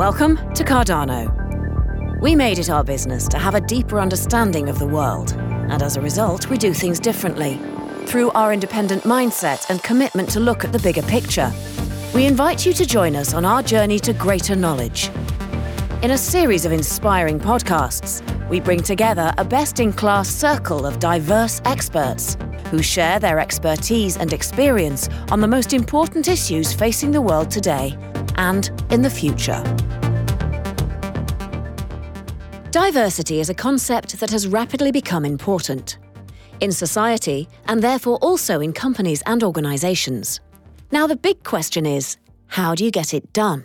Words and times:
Welcome 0.00 0.38
to 0.54 0.64
Cardano. 0.64 1.28
We 2.22 2.34
made 2.34 2.58
it 2.58 2.70
our 2.70 2.82
business 2.82 3.28
to 3.28 3.38
have 3.38 3.54
a 3.54 3.60
deeper 3.60 4.00
understanding 4.00 4.70
of 4.70 4.78
the 4.78 4.86
world, 4.86 5.32
and 5.32 5.82
as 5.82 5.98
a 5.98 6.00
result, 6.00 6.48
we 6.48 6.56
do 6.56 6.72
things 6.72 6.98
differently. 6.98 7.60
Through 8.06 8.30
our 8.30 8.54
independent 8.54 9.02
mindset 9.02 9.68
and 9.68 9.82
commitment 9.82 10.30
to 10.30 10.40
look 10.40 10.64
at 10.64 10.72
the 10.72 10.78
bigger 10.78 11.02
picture, 11.02 11.52
we 12.14 12.24
invite 12.24 12.64
you 12.64 12.72
to 12.72 12.86
join 12.86 13.14
us 13.14 13.34
on 13.34 13.44
our 13.44 13.62
journey 13.62 13.98
to 13.98 14.14
greater 14.14 14.56
knowledge. 14.56 15.10
In 16.02 16.12
a 16.12 16.16
series 16.16 16.64
of 16.64 16.72
inspiring 16.72 17.38
podcasts, 17.38 18.22
we 18.48 18.58
bring 18.58 18.82
together 18.82 19.34
a 19.36 19.44
best 19.44 19.80
in 19.80 19.92
class 19.92 20.30
circle 20.30 20.86
of 20.86 20.98
diverse 20.98 21.60
experts 21.66 22.38
who 22.70 22.82
share 22.82 23.18
their 23.18 23.38
expertise 23.38 24.16
and 24.16 24.32
experience 24.32 25.10
on 25.30 25.42
the 25.42 25.46
most 25.46 25.74
important 25.74 26.26
issues 26.26 26.72
facing 26.72 27.10
the 27.10 27.20
world 27.20 27.50
today 27.50 27.98
and 28.40 28.64
in 28.90 29.02
the 29.02 29.10
future. 29.10 29.62
Diversity 32.72 33.38
is 33.38 33.50
a 33.50 33.54
concept 33.54 34.18
that 34.18 34.30
has 34.30 34.48
rapidly 34.48 34.90
become 34.90 35.24
important 35.24 35.98
in 36.60 36.72
society 36.72 37.48
and 37.66 37.82
therefore 37.82 38.18
also 38.18 38.60
in 38.60 38.72
companies 38.72 39.22
and 39.26 39.44
organisations. 39.44 40.40
Now, 40.90 41.06
the 41.06 41.16
big 41.16 41.44
question 41.44 41.86
is 41.86 42.16
how 42.48 42.74
do 42.74 42.84
you 42.84 42.90
get 42.90 43.14
it 43.14 43.32
done? 43.32 43.64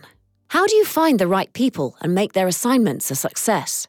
How 0.50 0.68
do 0.68 0.76
you 0.76 0.86
find 0.86 1.20
the 1.20 1.28
right 1.28 1.52
people 1.54 1.98
and 2.02 2.14
make 2.14 2.34
their 2.34 2.48
assignments 2.48 3.10
a 3.10 3.16
success? 3.16 3.88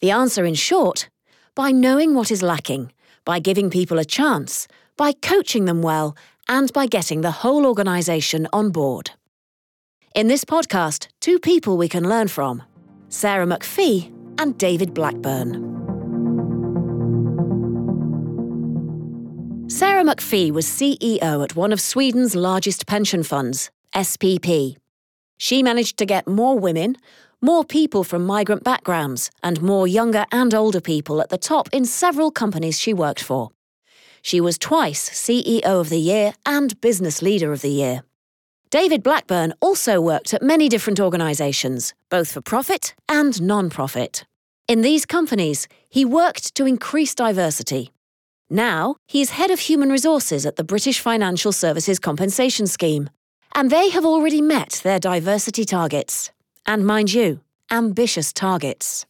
The 0.00 0.10
answer, 0.10 0.44
in 0.44 0.54
short, 0.54 1.08
by 1.54 1.70
knowing 1.70 2.14
what 2.14 2.30
is 2.30 2.42
lacking 2.42 2.92
by 3.26 3.40
giving 3.40 3.68
people 3.68 3.98
a 3.98 4.04
chance, 4.04 4.66
by 4.96 5.12
coaching 5.12 5.66
them 5.66 5.82
well, 5.82 6.16
and 6.48 6.72
by 6.72 6.86
getting 6.86 7.20
the 7.20 7.42
whole 7.42 7.66
organisation 7.66 8.46
on 8.52 8.70
board. 8.70 9.10
In 10.16 10.28
this 10.28 10.46
podcast, 10.46 11.08
two 11.20 11.38
people 11.38 11.76
we 11.76 11.90
can 11.90 12.08
learn 12.08 12.28
from 12.28 12.62
Sarah 13.10 13.44
McPhee 13.44 14.10
and 14.40 14.56
David 14.56 14.94
Blackburn. 14.94 15.52
Sarah 19.68 20.04
McPhee 20.04 20.50
was 20.50 20.64
CEO 20.64 21.44
at 21.44 21.54
one 21.54 21.70
of 21.70 21.82
Sweden's 21.82 22.34
largest 22.34 22.86
pension 22.86 23.24
funds, 23.24 23.70
SPP. 23.94 24.78
She 25.36 25.62
managed 25.62 25.98
to 25.98 26.06
get 26.06 26.26
more 26.26 26.58
women, 26.58 26.96
more 27.42 27.62
people 27.62 28.02
from 28.02 28.24
migrant 28.24 28.64
backgrounds, 28.64 29.30
and 29.42 29.60
more 29.60 29.86
younger 29.86 30.24
and 30.32 30.54
older 30.54 30.80
people 30.80 31.20
at 31.20 31.28
the 31.28 31.36
top 31.36 31.68
in 31.74 31.84
several 31.84 32.30
companies 32.30 32.80
she 32.80 32.94
worked 32.94 33.22
for. 33.22 33.50
She 34.22 34.40
was 34.40 34.56
twice 34.56 35.10
CEO 35.10 35.62
of 35.62 35.90
the 35.90 36.00
Year 36.00 36.32
and 36.46 36.80
Business 36.80 37.20
Leader 37.20 37.52
of 37.52 37.60
the 37.60 37.68
Year. 37.68 38.05
David 38.76 39.02
Blackburn 39.02 39.54
also 39.62 40.02
worked 40.02 40.34
at 40.34 40.42
many 40.42 40.68
different 40.68 41.00
organisations, 41.00 41.94
both 42.10 42.30
for 42.30 42.42
profit 42.42 42.94
and 43.08 43.40
non 43.40 43.70
profit. 43.70 44.26
In 44.68 44.82
these 44.82 45.06
companies, 45.06 45.66
he 45.88 46.04
worked 46.04 46.54
to 46.56 46.66
increase 46.66 47.14
diversity. 47.14 47.90
Now, 48.50 48.96
he 49.06 49.22
is 49.22 49.30
head 49.30 49.50
of 49.50 49.60
human 49.60 49.88
resources 49.88 50.44
at 50.44 50.56
the 50.56 50.62
British 50.72 51.00
Financial 51.00 51.52
Services 51.52 51.98
Compensation 51.98 52.66
Scheme, 52.66 53.08
and 53.54 53.70
they 53.70 53.88
have 53.88 54.04
already 54.04 54.42
met 54.42 54.82
their 54.84 54.98
diversity 54.98 55.64
targets 55.64 56.30
and 56.66 56.86
mind 56.86 57.14
you, 57.14 57.40
ambitious 57.70 58.30
targets. 58.30 59.06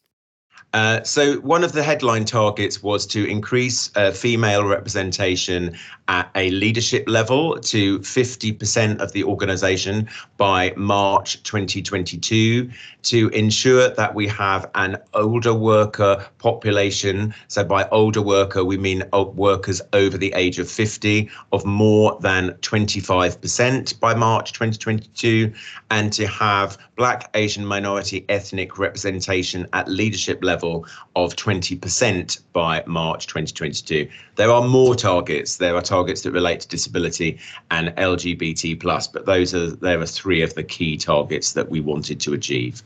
Uh, 0.72 1.02
so 1.04 1.38
one 1.40 1.64
of 1.64 1.72
the 1.72 1.82
headline 1.82 2.24
targets 2.24 2.82
was 2.82 3.06
to 3.06 3.24
increase 3.26 3.90
uh, 3.96 4.10
female 4.10 4.64
representation 4.64 5.74
at 6.08 6.30
a 6.34 6.50
leadership 6.50 7.08
level 7.08 7.58
to 7.58 7.98
50% 8.00 9.00
of 9.00 9.12
the 9.12 9.24
organization 9.24 10.08
by 10.36 10.72
March 10.76 11.42
2022 11.44 12.70
to 13.02 13.28
ensure 13.28 13.88
that 13.88 14.14
we 14.14 14.26
have 14.28 14.70
an 14.74 14.96
older 15.14 15.54
worker 15.54 16.24
population. 16.38 17.34
So 17.48 17.64
by 17.64 17.88
older 17.88 18.22
worker, 18.22 18.64
we 18.64 18.76
mean 18.76 19.02
workers 19.12 19.80
over 19.92 20.18
the 20.18 20.32
age 20.34 20.58
of 20.58 20.70
50 20.70 21.28
of 21.52 21.64
more 21.64 22.18
than 22.20 22.50
25% 22.60 23.98
by 23.98 24.14
March 24.14 24.52
2022 24.52 25.52
and 25.90 26.12
to 26.12 26.26
have 26.26 26.78
black, 26.96 27.30
Asian, 27.34 27.64
minority 27.64 28.24
ethnic 28.28 28.78
representation 28.78 29.66
at 29.72 29.88
leadership 29.88 30.42
level 30.44 30.55
of 30.64 31.36
20% 31.36 32.40
by 32.52 32.82
March 32.86 33.26
2022. 33.26 34.08
There 34.36 34.50
are 34.50 34.66
more 34.66 34.94
targets. 34.94 35.56
There 35.56 35.74
are 35.74 35.82
targets 35.82 36.22
that 36.22 36.32
relate 36.32 36.60
to 36.60 36.68
disability 36.68 37.38
and 37.70 37.88
LGBT 37.96 38.80
plus, 38.80 39.06
but 39.06 39.26
those 39.26 39.54
are 39.54 39.70
there 39.70 40.00
are 40.00 40.06
three 40.06 40.42
of 40.42 40.54
the 40.54 40.62
key 40.62 40.96
targets 40.96 41.52
that 41.52 41.70
we 41.70 41.80
wanted 41.80 42.20
to 42.20 42.34
achieve. 42.34 42.82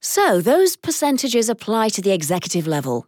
So 0.00 0.40
those 0.40 0.76
percentages 0.76 1.48
apply 1.48 1.90
to 1.90 2.02
the 2.02 2.12
executive 2.12 2.66
level. 2.66 3.06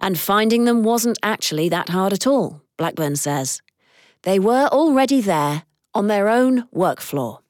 And 0.00 0.18
finding 0.18 0.64
them 0.64 0.82
wasn't 0.82 1.18
actually 1.22 1.68
that 1.68 1.88
hard 1.88 2.12
at 2.12 2.26
all, 2.26 2.62
Blackburn 2.76 3.16
says. 3.16 3.60
They 4.22 4.38
were 4.38 4.66
already 4.66 5.20
there 5.20 5.64
on 5.94 6.06
their 6.06 6.28
own 6.28 6.68
work 6.70 7.00
floor. 7.00 7.40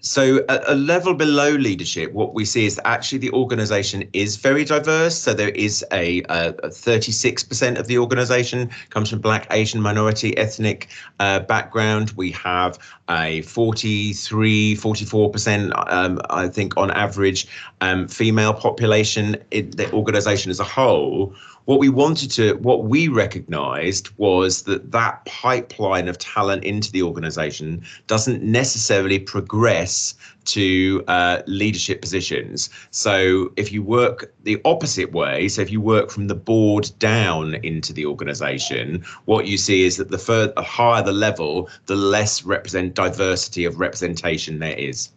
So, 0.00 0.44
a, 0.48 0.60
a, 0.68 0.74
level 0.76 1.12
below 1.12 1.50
leadership, 1.50 2.12
what 2.12 2.32
we 2.32 2.44
see 2.44 2.66
is 2.66 2.76
that 2.76 2.86
actually 2.86 3.18
the 3.18 3.32
organization 3.32 4.08
is 4.12 4.36
very 4.36 4.64
diverse. 4.64 5.18
So, 5.18 5.34
there 5.34 5.48
is 5.48 5.84
a, 5.90 6.20
a 6.28 6.52
36% 6.52 7.78
of 7.78 7.88
the 7.88 7.98
organization 7.98 8.70
comes 8.90 9.10
from 9.10 9.18
Black, 9.18 9.48
Asian, 9.50 9.80
minority, 9.80 10.36
ethnic 10.38 10.88
uh, 11.18 11.40
background. 11.40 12.12
We 12.12 12.30
have 12.32 12.78
a 13.10 13.42
43, 13.42 14.76
44%, 14.76 15.92
um, 15.92 16.20
I 16.30 16.46
think, 16.46 16.76
on 16.76 16.92
average, 16.92 17.48
um, 17.80 18.06
female 18.06 18.54
population 18.54 19.36
in 19.50 19.70
the 19.70 19.90
organization 19.92 20.50
as 20.52 20.60
a 20.60 20.64
whole 20.64 21.34
what 21.68 21.80
we 21.80 21.90
wanted 21.90 22.30
to 22.30 22.54
what 22.54 22.84
we 22.84 23.08
recognized 23.08 24.08
was 24.16 24.62
that 24.62 24.90
that 24.90 25.22
pipeline 25.26 26.08
of 26.08 26.16
talent 26.16 26.64
into 26.64 26.90
the 26.90 27.02
organization 27.02 27.84
doesn't 28.06 28.42
necessarily 28.42 29.18
progress 29.18 30.14
to 30.46 31.04
uh, 31.08 31.42
leadership 31.46 32.00
positions. 32.00 32.70
So 32.90 33.52
if 33.58 33.70
you 33.70 33.82
work 33.82 34.32
the 34.44 34.58
opposite 34.64 35.12
way 35.12 35.46
so 35.48 35.60
if 35.60 35.70
you 35.70 35.82
work 35.82 36.10
from 36.10 36.28
the 36.28 36.34
board 36.34 36.90
down 36.98 37.56
into 37.56 37.92
the 37.92 38.06
organization 38.06 39.04
what 39.26 39.46
you 39.46 39.58
see 39.58 39.84
is 39.84 39.98
that 39.98 40.10
the 40.10 40.16
further 40.16 40.62
higher 40.62 41.02
the 41.02 41.12
level 41.12 41.68
the 41.84 41.96
less 41.96 42.44
represent 42.44 42.94
diversity 42.94 43.66
of 43.66 43.78
representation 43.78 44.58
there 44.58 44.78
is. 44.78 45.10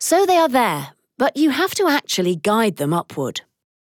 So 0.00 0.26
they 0.26 0.36
are 0.36 0.50
there 0.50 0.88
but 1.16 1.38
you 1.38 1.48
have 1.48 1.74
to 1.76 1.88
actually 1.88 2.36
guide 2.36 2.76
them 2.76 2.92
upward 2.92 3.40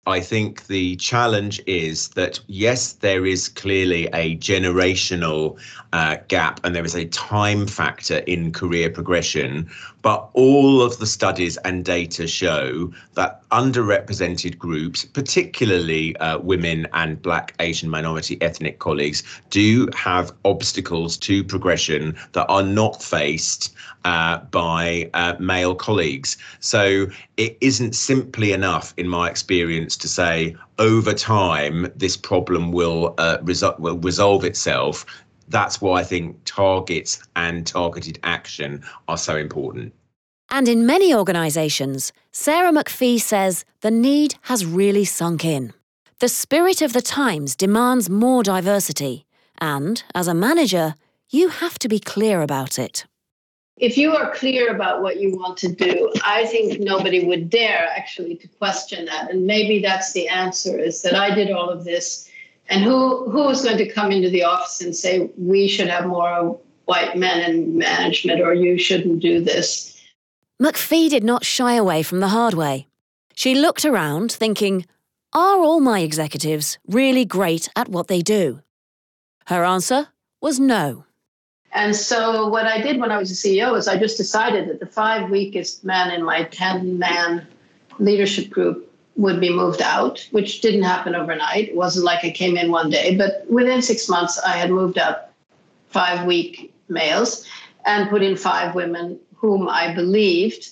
I 0.05 0.21
think 0.21 0.65
the 0.67 0.95
challenge 0.95 1.61
is 1.67 2.09
that, 2.09 2.39
yes, 2.47 2.93
there 2.93 3.25
is 3.25 3.47
clearly 3.47 4.07
a 4.07 4.37
generational 4.37 5.59
uh, 5.93 6.17
gap 6.27 6.59
and 6.63 6.75
there 6.75 6.85
is 6.85 6.95
a 6.95 7.05
time 7.05 7.67
factor 7.67 8.17
in 8.19 8.51
career 8.51 8.89
progression. 8.89 9.69
But 10.01 10.29
all 10.33 10.81
of 10.81 10.97
the 10.97 11.05
studies 11.05 11.57
and 11.57 11.83
data 11.83 12.25
show 12.25 12.91
that 13.15 13.47
underrepresented 13.49 14.57
groups, 14.57 15.03
particularly 15.03 16.15
uh, 16.17 16.39
women 16.39 16.87
and 16.93 17.21
Black, 17.21 17.53
Asian, 17.59 17.89
minority 17.89 18.41
ethnic 18.41 18.79
colleagues, 18.79 19.23
do 19.49 19.89
have 19.95 20.31
obstacles 20.45 21.17
to 21.17 21.43
progression 21.43 22.15
that 22.31 22.47
are 22.47 22.63
not 22.63 23.03
faced 23.03 23.75
uh, 24.05 24.37
by 24.51 25.09
uh, 25.13 25.35
male 25.39 25.75
colleagues. 25.75 26.37
So 26.61 27.07
it 27.35 27.57
isn't 27.59 27.93
simply 27.93 28.53
enough, 28.53 28.93
in 28.95 29.09
my 29.09 29.29
experience, 29.29 29.88
to 29.97 30.07
say 30.07 30.55
over 30.77 31.13
time 31.13 31.91
this 31.95 32.17
problem 32.17 32.71
will 32.71 33.15
uh, 33.17 33.37
will 33.79 33.97
resolve 33.99 34.43
itself. 34.43 35.05
That's 35.47 35.81
why 35.81 36.01
I 36.01 36.03
think 36.03 36.37
targets 36.45 37.21
and 37.35 37.65
targeted 37.65 38.19
action 38.23 38.83
are 39.07 39.17
so 39.17 39.35
important. 39.35 39.93
And 40.51 40.67
in 40.67 40.85
many 40.85 41.13
organisations, 41.13 42.11
Sarah 42.31 42.71
McPhee 42.71 43.19
says 43.19 43.65
the 43.81 43.91
need 43.91 44.35
has 44.43 44.65
really 44.65 45.05
sunk 45.05 45.45
in. 45.45 45.73
The 46.19 46.29
spirit 46.29 46.81
of 46.81 46.93
the 46.93 47.01
times 47.01 47.55
demands 47.55 48.09
more 48.09 48.43
diversity, 48.43 49.25
and 49.59 50.03
as 50.13 50.27
a 50.27 50.33
manager, 50.33 50.95
you 51.29 51.49
have 51.49 51.79
to 51.79 51.87
be 51.87 51.99
clear 51.99 52.41
about 52.41 52.79
it 52.79 53.05
if 53.79 53.97
you 53.97 54.13
are 54.13 54.35
clear 54.35 54.69
about 54.69 55.01
what 55.01 55.19
you 55.19 55.35
want 55.35 55.57
to 55.57 55.71
do, 55.71 56.11
I 56.23 56.45
think 56.45 56.81
nobody 56.81 57.25
would 57.25 57.49
dare 57.49 57.87
actually 57.95 58.35
to 58.35 58.47
question 58.47 59.05
that. 59.05 59.31
And 59.31 59.47
maybe 59.47 59.79
that's 59.81 60.11
the 60.11 60.27
answer 60.27 60.77
is 60.77 61.01
that 61.01 61.15
I 61.15 61.33
did 61.33 61.49
all 61.49 61.69
of 61.69 61.85
this. 61.85 62.29
And 62.67 62.83
who 62.83 63.29
who 63.31 63.49
is 63.49 63.63
going 63.63 63.77
to 63.77 63.91
come 63.91 64.11
into 64.11 64.29
the 64.29 64.43
office 64.43 64.81
and 64.81 64.95
say 64.95 65.29
we 65.37 65.67
should 65.67 65.87
have 65.87 66.05
more 66.05 66.59
white 66.85 67.17
men 67.17 67.49
in 67.49 67.77
management 67.77 68.41
or 68.41 68.53
you 68.53 68.77
shouldn't 68.77 69.21
do 69.21 69.41
this? 69.41 69.97
McPhee 70.61 71.09
did 71.09 71.23
not 71.23 71.45
shy 71.45 71.75
away 71.75 72.03
from 72.03 72.19
the 72.19 72.27
hard 72.27 72.53
way. 72.53 72.87
She 73.33 73.55
looked 73.55 73.85
around 73.85 74.31
thinking, 74.31 74.85
are 75.31 75.59
all 75.59 75.79
my 75.79 76.01
executives 76.01 76.77
really 76.85 77.23
great 77.23 77.69
at 77.75 77.87
what 77.87 78.07
they 78.07 78.21
do? 78.21 78.61
Her 79.47 79.63
answer 79.63 80.09
was 80.41 80.59
no. 80.59 81.05
And 81.71 81.95
so 81.95 82.47
what 82.47 82.65
I 82.65 82.81
did 82.81 82.99
when 82.99 83.11
I 83.11 83.17
was 83.17 83.31
a 83.31 83.33
CEO 83.33 83.77
is 83.77 83.87
I 83.87 83.97
just 83.97 84.17
decided 84.17 84.69
that 84.69 84.79
the 84.79 84.85
five 84.85 85.29
weakest 85.29 85.83
men 85.83 86.11
in 86.11 86.23
my 86.23 86.43
10 86.43 86.97
man 86.97 87.45
leadership 87.99 88.49
group 88.49 88.91
would 89.15 89.39
be 89.39 89.53
moved 89.53 89.81
out, 89.81 90.27
which 90.31 90.61
didn't 90.61 90.83
happen 90.83 91.13
overnight. 91.13 91.69
It 91.69 91.75
wasn't 91.75 92.05
like 92.05 92.23
I 92.23 92.31
came 92.31 92.57
in 92.57 92.71
one 92.71 92.89
day, 92.89 93.15
but 93.15 93.45
within 93.49 93.81
six 93.81 94.07
months, 94.07 94.39
I 94.39 94.53
had 94.53 94.71
moved 94.71 94.97
up 94.97 95.33
five 95.89 96.25
weak 96.25 96.73
males 96.87 97.45
and 97.85 98.09
put 98.09 98.23
in 98.23 98.35
five 98.35 98.75
women 98.75 99.19
whom 99.35 99.67
I 99.67 99.93
believed. 99.93 100.69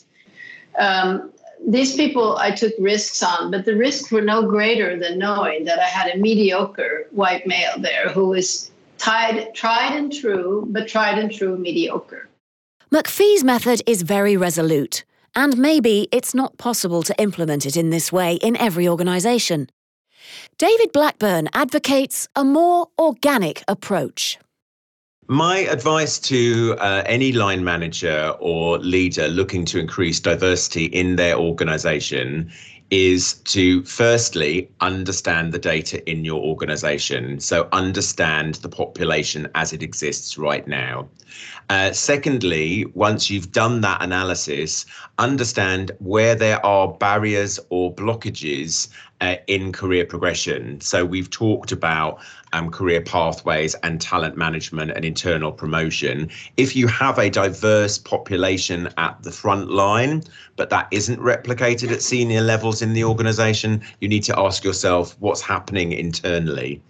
Um, 0.80 1.32
these 1.68 1.96
people 1.96 2.38
I 2.38 2.52
took 2.52 2.74
risks 2.80 3.22
on, 3.22 3.52
but 3.52 3.66
the 3.66 3.76
risks 3.76 4.12
were 4.12 4.22
no 4.22 4.48
greater 4.48 4.98
than 4.98 5.18
knowing 5.18 5.66
that 5.66 5.80
I 5.80 5.86
had 5.86 6.14
a 6.14 6.18
mediocre 6.18 7.08
white 7.12 7.48
male 7.48 7.74
there 7.78 8.10
who 8.10 8.30
was 8.30 8.72
tied, 8.98 9.54
tried 9.54 9.96
and 9.96 10.12
true, 10.12 10.66
but 10.70 10.88
tried 10.88 11.18
and 11.18 11.32
true 11.32 11.58
mediocre. 11.58 12.30
McPhee's 12.92 13.44
method 13.44 13.82
is 13.86 14.02
very 14.02 14.38
resolute. 14.38 15.04
And 15.36 15.58
maybe 15.58 16.08
it's 16.12 16.34
not 16.34 16.58
possible 16.58 17.04
to 17.04 17.22
implement 17.22 17.66
it 17.66 17.78
in 17.78 17.92
this 17.92 18.12
way 18.12 18.36
in 18.36 18.56
every 18.58 18.88
organisation. 18.88 19.70
David 20.58 20.92
Blackburn 20.92 21.48
advocates 21.54 22.28
a 22.36 22.44
more 22.44 22.88
organic 22.98 23.64
approach. 23.68 24.40
My 25.28 25.60
advice 25.60 26.20
to 26.20 26.76
uh, 26.80 27.04
any 27.06 27.34
line 27.34 27.64
manager 27.64 28.34
or 28.40 28.80
leader 28.80 29.28
looking 29.28 29.66
to 29.66 29.80
increase 29.80 30.22
diversity 30.22 30.86
in 30.86 31.18
their 31.18 31.36
organization 31.36 32.50
is 32.90 33.34
to 33.34 33.84
firstly 33.84 34.70
understand 34.80 35.54
the 35.54 35.60
data 35.60 36.08
in 36.10 36.24
your 36.24 36.42
organization. 36.42 37.40
So, 37.40 37.68
understand 37.72 38.56
the 38.56 38.70
population 38.70 39.48
as 39.56 39.74
it 39.74 39.84
exists 39.84 40.38
right 40.38 40.68
now. 40.68 41.10
Uh, 41.70 41.92
secondly, 41.92 42.86
once 42.94 43.30
you've 43.30 43.52
done 43.52 43.82
that 43.82 44.02
analysis, 44.02 44.86
understand 45.18 45.92
where 46.00 46.34
there 46.34 46.66
are 46.66 46.88
barriers 46.94 47.60
or 47.70 47.94
blockages 47.94 48.88
uh, 49.22 49.36
in 49.48 49.72
career 49.72 50.06
progression. 50.06 50.80
So 50.82 51.04
we've 51.04 51.30
talked 51.30 51.72
about 51.72 52.20
um, 52.58 52.72
career 52.72 53.02
pathways 53.02 53.76
and 53.84 54.02
talent 54.02 54.36
management 54.38 54.92
and 54.92 55.06
internal 55.06 55.52
promotion. 55.52 56.30
If 56.58 56.76
you 56.76 56.88
have 56.88 57.20
a 57.20 57.30
diverse 57.30 57.98
population 57.98 58.90
at 58.98 59.22
the 59.24 59.32
front 59.32 59.70
line, 59.70 60.24
but 60.56 60.70
that 60.70 60.88
isn't 60.92 61.20
replicated 61.20 61.92
at 61.92 62.02
senior 62.02 62.42
levels 62.42 62.82
in 62.82 62.94
the 62.94 63.04
organization, 63.04 63.82
you 64.02 64.08
need 64.08 64.24
to 64.24 64.40
ask 64.40 64.64
yourself 64.64 65.16
what's 65.20 65.42
happening 65.42 65.92
internally. 65.92 66.82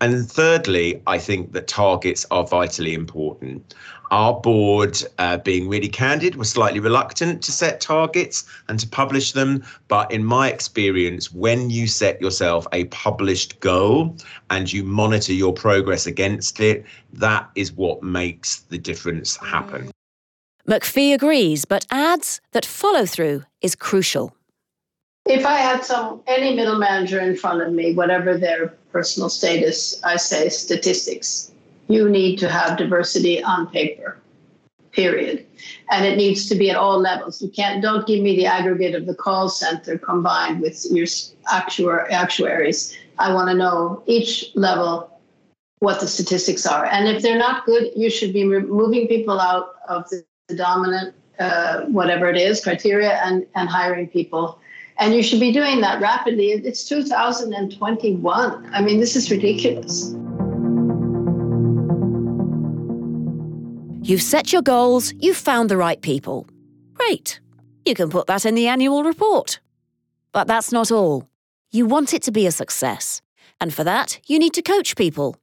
And 0.00 0.30
thirdly, 0.30 1.00
I 1.06 1.18
think 1.18 1.52
that 1.52 1.68
targets 1.68 2.26
are 2.30 2.46
vitally 2.46 2.94
important. 2.94 3.74
Our 4.10 4.34
board, 4.34 5.02
uh, 5.18 5.38
being 5.38 5.68
really 5.68 5.88
candid, 5.88 6.36
was 6.36 6.50
slightly 6.50 6.78
reluctant 6.78 7.42
to 7.42 7.52
set 7.52 7.80
targets 7.80 8.44
and 8.68 8.78
to 8.78 8.86
publish 8.86 9.32
them. 9.32 9.64
But 9.88 10.12
in 10.12 10.24
my 10.24 10.50
experience, 10.50 11.32
when 11.32 11.70
you 11.70 11.86
set 11.86 12.20
yourself 12.20 12.66
a 12.72 12.84
published 12.86 13.58
goal 13.60 14.16
and 14.50 14.72
you 14.72 14.84
monitor 14.84 15.13
your 15.22 15.52
progress 15.52 16.06
against 16.06 16.60
it, 16.60 16.84
that 17.12 17.48
is 17.54 17.72
what 17.72 18.02
makes 18.02 18.60
the 18.60 18.78
difference 18.78 19.36
happen. 19.36 19.86
Mm. 19.86 19.90
McPhee 20.66 21.12
agrees, 21.12 21.64
but 21.64 21.86
adds 21.90 22.40
that 22.52 22.64
follow 22.64 23.04
through 23.04 23.42
is 23.60 23.74
crucial. 23.74 24.34
If 25.26 25.46
I 25.46 25.56
had 25.56 25.84
some 25.84 26.22
any 26.26 26.54
middle 26.54 26.78
manager 26.78 27.20
in 27.20 27.36
front 27.36 27.62
of 27.62 27.72
me, 27.72 27.94
whatever 27.94 28.36
their 28.36 28.68
personal 28.92 29.28
status, 29.28 30.00
I 30.04 30.16
say 30.16 30.48
statistics. 30.48 31.50
You 31.88 32.08
need 32.08 32.38
to 32.38 32.48
have 32.48 32.78
diversity 32.78 33.42
on 33.42 33.66
paper 33.68 34.18
period. 34.94 35.44
And 35.90 36.04
it 36.04 36.16
needs 36.16 36.48
to 36.48 36.54
be 36.54 36.70
at 36.70 36.76
all 36.76 36.98
levels. 36.98 37.42
You 37.42 37.48
can't 37.48 37.82
don't 37.82 38.06
give 38.06 38.22
me 38.22 38.36
the 38.36 38.46
aggregate 38.46 38.94
of 38.94 39.06
the 39.06 39.14
call 39.14 39.48
center 39.48 39.98
combined 39.98 40.60
with 40.60 40.86
your 40.90 41.06
actuar, 41.52 42.10
actuaries 42.10 42.96
i 43.18 43.32
want 43.32 43.48
to 43.48 43.54
know 43.54 44.02
each 44.06 44.50
level 44.54 45.10
what 45.80 46.00
the 46.00 46.06
statistics 46.06 46.66
are 46.66 46.86
and 46.86 47.08
if 47.08 47.22
they're 47.22 47.38
not 47.38 47.64
good 47.66 47.90
you 47.96 48.10
should 48.10 48.32
be 48.32 48.44
moving 48.44 49.06
people 49.08 49.40
out 49.40 49.74
of 49.88 50.08
the, 50.10 50.24
the 50.48 50.56
dominant 50.56 51.14
uh, 51.38 51.82
whatever 51.86 52.28
it 52.28 52.36
is 52.36 52.62
criteria 52.62 53.14
and 53.24 53.46
and 53.54 53.68
hiring 53.68 54.08
people 54.08 54.58
and 54.98 55.14
you 55.14 55.22
should 55.22 55.40
be 55.40 55.52
doing 55.52 55.80
that 55.80 56.00
rapidly 56.00 56.52
it's 56.52 56.84
2021 56.84 58.70
i 58.72 58.80
mean 58.80 59.00
this 59.00 59.16
is 59.16 59.30
ridiculous 59.30 60.14
You've 64.04 64.20
set 64.20 64.52
your 64.52 64.60
goals, 64.60 65.14
you've 65.18 65.38
found 65.38 65.70
the 65.70 65.78
right 65.78 65.98
people. 65.98 66.46
Great. 66.92 67.40
You 67.86 67.94
can 67.94 68.10
put 68.10 68.26
that 68.26 68.44
in 68.44 68.54
the 68.54 68.68
annual 68.68 69.02
report. 69.02 69.60
But 70.30 70.46
that's 70.46 70.72
not 70.72 70.92
all. 70.92 71.26
You 71.74 71.86
want 71.86 72.14
it 72.14 72.22
to 72.22 72.30
be 72.30 72.46
a 72.46 72.52
success. 72.52 73.20
And 73.60 73.74
for 73.74 73.82
that, 73.82 74.20
you 74.28 74.38
need 74.38 74.54
to 74.54 74.62
coach 74.62 74.94
people. 74.94 75.34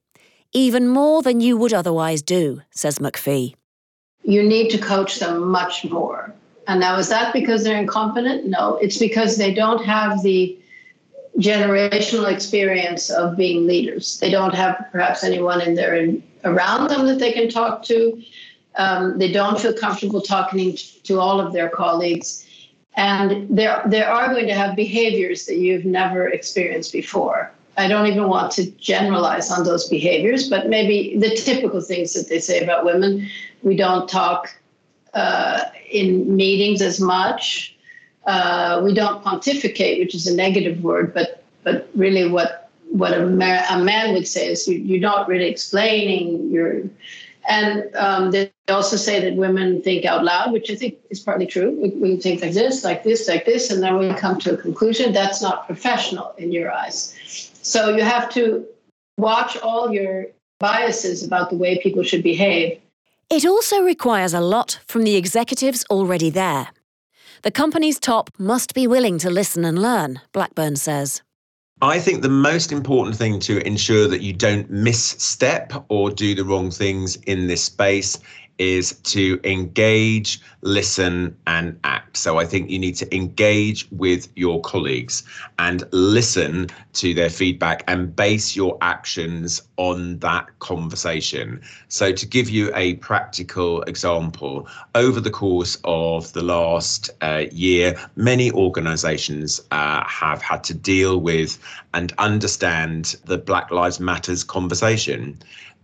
Even 0.53 0.87
more 0.87 1.21
than 1.21 1.41
you 1.41 1.57
would 1.57 1.73
otherwise 1.73 2.21
do, 2.21 2.61
says 2.69 2.99
McPhee. 2.99 3.53
You 4.23 4.41
need 4.41 4.69
to 4.69 4.77
coach 4.77 5.19
them 5.19 5.51
much 5.51 5.83
more. 5.83 6.33
And 6.67 6.79
now, 6.79 6.95
is 6.95 7.09
that 7.09 7.33
because 7.33 7.65
they're 7.65 7.77
incompetent? 7.77 8.45
No, 8.45 8.77
it's 8.77 8.97
because 8.97 9.35
they 9.35 9.53
don't 9.53 9.83
have 9.83 10.23
the 10.23 10.57
generational 11.37 12.31
experience 12.31 13.09
of 13.09 13.35
being 13.35 13.67
leaders. 13.67 14.17
They 14.21 14.29
don't 14.29 14.55
have 14.55 14.85
perhaps 14.93 15.25
anyone 15.25 15.59
in 15.59 15.75
there 15.75 15.97
in, 15.97 16.23
around 16.45 16.87
them 16.87 17.07
that 17.07 17.19
they 17.19 17.33
can 17.33 17.49
talk 17.49 17.83
to. 17.83 18.23
Um, 18.75 19.19
they 19.19 19.33
don't 19.33 19.59
feel 19.59 19.73
comfortable 19.73 20.21
talking 20.21 20.77
to 21.03 21.19
all 21.19 21.41
of 21.41 21.51
their 21.51 21.67
colleagues. 21.67 22.47
And 22.95 23.47
there, 23.49 23.81
there 23.85 24.09
are 24.09 24.33
going 24.33 24.47
to 24.47 24.53
have 24.53 24.75
behaviors 24.75 25.45
that 25.45 25.57
you've 25.57 25.85
never 25.85 26.27
experienced 26.27 26.91
before. 26.91 27.51
I 27.77 27.87
don't 27.87 28.07
even 28.07 28.27
want 28.27 28.51
to 28.53 28.69
generalize 28.71 29.49
on 29.49 29.63
those 29.63 29.87
behaviors, 29.87 30.49
but 30.49 30.67
maybe 30.67 31.17
the 31.17 31.29
typical 31.35 31.81
things 31.81 32.13
that 32.13 32.27
they 32.27 32.39
say 32.39 32.61
about 32.61 32.83
women. 32.83 33.29
We 33.63 33.75
don't 33.75 34.09
talk 34.09 34.53
uh, 35.13 35.65
in 35.89 36.35
meetings 36.35 36.81
as 36.81 36.99
much. 36.99 37.75
Uh, 38.25 38.81
we 38.83 38.93
don't 38.93 39.23
pontificate, 39.23 39.99
which 39.99 40.13
is 40.13 40.27
a 40.27 40.35
negative 40.35 40.83
word, 40.83 41.13
but 41.13 41.43
but 41.63 41.89
really 41.95 42.27
what 42.27 42.69
what 42.91 43.13
a, 43.13 43.23
a 43.23 43.79
man 43.79 44.13
would 44.13 44.27
say 44.27 44.51
is 44.51 44.67
you, 44.67 44.77
you're 44.77 44.99
not 44.99 45.27
really 45.27 45.47
explaining 45.47 46.51
your 46.51 46.83
and 47.47 47.95
um, 47.95 48.31
they 48.31 48.51
also 48.69 48.95
say 48.97 49.19
that 49.19 49.35
women 49.35 49.81
think 49.81 50.05
out 50.05 50.23
loud, 50.23 50.51
which 50.51 50.69
I 50.69 50.75
think 50.75 50.97
is 51.09 51.19
partly 51.19 51.47
true. 51.47 51.71
We, 51.71 51.89
we, 51.89 52.17
think 52.17 52.41
like 52.41 52.53
this, 52.53 52.83
like 52.83 53.03
this, 53.03 53.27
like 53.27 53.45
this, 53.45 53.71
and 53.71 53.81
then 53.81 53.97
we 53.97 54.13
come 54.13 54.39
to 54.39 54.53
a 54.53 54.57
conclusion. 54.57 55.11
That's 55.11 55.41
not 55.41 55.65
professional 55.65 56.33
in 56.37 56.51
your 56.51 56.71
eyes. 56.71 57.15
So 57.61 57.95
you 57.95 58.03
have 58.03 58.29
to 58.33 58.65
watch 59.17 59.57
all 59.57 59.91
your 59.91 60.27
biases 60.59 61.23
about 61.23 61.49
the 61.49 61.55
way 61.55 61.79
people 61.81 62.03
should 62.03 62.23
behave. 62.23 62.79
It 63.29 63.45
also 63.45 63.81
requires 63.81 64.33
a 64.33 64.41
lot 64.41 64.79
from 64.87 65.03
the 65.03 65.15
executives 65.15 65.85
already 65.89 66.29
there. 66.29 66.69
The 67.43 67.51
company's 67.51 67.99
top 67.99 68.29
must 68.37 68.75
be 68.75 68.85
willing 68.85 69.17
to 69.19 69.29
listen 69.29 69.65
and 69.65 69.81
learn, 69.81 70.21
Blackburn 70.31 70.75
says. 70.75 71.23
I 71.83 71.99
think 71.99 72.21
the 72.21 72.29
most 72.29 72.71
important 72.71 73.15
thing 73.15 73.39
to 73.39 73.65
ensure 73.65 74.07
that 74.07 74.21
you 74.21 74.33
don't 74.33 74.69
misstep 74.69 75.73
or 75.89 76.11
do 76.11 76.35
the 76.35 76.45
wrong 76.45 76.69
things 76.69 77.15
in 77.25 77.47
this 77.47 77.63
space 77.63 78.19
is 78.59 78.93
to 78.99 79.39
engage, 79.43 80.39
listen, 80.61 81.35
and 81.47 81.79
act. 81.83 82.00
So 82.13 82.37
I 82.37 82.45
think 82.45 82.69
you 82.69 82.79
need 82.79 82.95
to 82.97 83.15
engage 83.15 83.89
with 83.91 84.29
your 84.35 84.61
colleagues 84.61 85.23
and 85.59 85.83
listen 85.91 86.67
to 86.93 87.13
their 87.13 87.29
feedback 87.29 87.83
and 87.87 88.15
base 88.15 88.55
your 88.55 88.77
actions 88.81 89.61
on 89.77 90.19
that 90.19 90.47
conversation. 90.59 91.61
So, 91.87 92.11
to 92.11 92.25
give 92.25 92.49
you 92.49 92.71
a 92.75 92.95
practical 92.95 93.81
example, 93.83 94.67
over 94.95 95.19
the 95.19 95.29
course 95.29 95.77
of 95.83 96.31
the 96.33 96.43
last 96.43 97.09
uh, 97.21 97.45
year, 97.51 97.95
many 98.15 98.51
organizations 98.51 99.61
uh, 99.71 100.03
have 100.05 100.41
had 100.41 100.63
to 100.65 100.73
deal 100.73 101.19
with 101.19 101.59
and 101.93 102.13
understand 102.17 103.15
the 103.25 103.37
Black 103.37 103.71
Lives 103.71 103.99
Matters 103.99 104.43
conversation 104.43 105.41